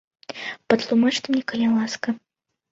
Патлумачце 0.75 1.27
мне, 1.37 1.43
калі 1.53 1.71
ласка. 1.77 2.19